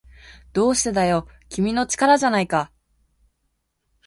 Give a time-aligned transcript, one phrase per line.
[0.53, 2.71] どうしてだよ、君の力じゃないか